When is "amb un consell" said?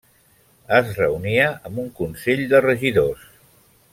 1.69-2.43